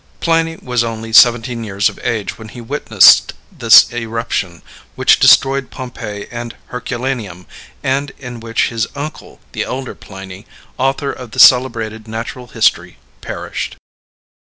[0.19, 4.63] Pliny was only seventeen years of age when he witnessed this eruption,
[4.95, 7.45] which destroyed Pompeii and Herculaneum,
[7.83, 10.47] and in which his uncle, the elder Pliny,
[10.79, 13.77] author of the celebrated natural history, perished.